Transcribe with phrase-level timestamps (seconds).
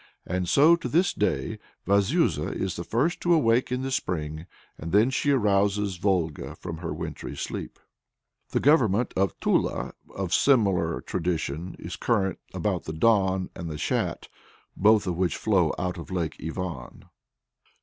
[0.25, 4.91] And so to this day Vazuza is the first to awake in the Spring, and
[4.91, 7.75] then she arouses Volga from her wintry sleep.
[7.77, 7.81] In
[8.49, 14.27] the Government of Tula a similar tradition is current about the Don and the Shat,
[14.75, 17.05] both of which flow out of Lake Ivan.